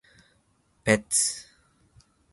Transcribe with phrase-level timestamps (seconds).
[0.83, 1.47] ペット